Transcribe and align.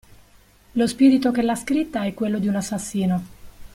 Lo 0.73 0.87
spirito 0.87 1.29
che 1.31 1.43
l'ha 1.43 1.53
scritta 1.53 2.05
è 2.05 2.15
quello 2.15 2.39
di 2.39 2.47
un 2.47 2.55
assassino. 2.55 3.21